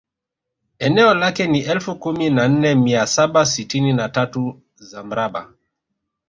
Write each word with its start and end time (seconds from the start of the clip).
Eneo 0.79 1.13
lake 1.13 1.47
ni 1.47 1.59
elfu 1.59 1.95
kumi 1.95 2.29
na 2.29 2.47
nne 2.47 2.75
mia 2.75 3.07
saba 3.07 3.45
sitini 3.45 3.93
na 3.93 4.09
tatu 4.09 4.61
za 4.75 5.03
mraba 5.03 5.53